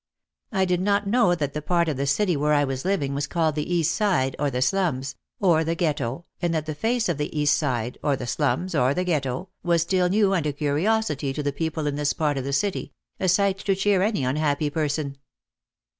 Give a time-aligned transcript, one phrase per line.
[0.51, 3.27] I did not know that the part of the city where I was living was
[3.27, 7.19] called the East Side, or the Slums, or the Ghetto, and that the face of
[7.19, 11.33] the East Side, or the Slums, or the Ghetto was still new and a curiosity
[11.33, 13.27] to the OUT OF THE SHADOW 241 people in this part of the city, a
[13.29, 15.17] sight to cheer any un happy person.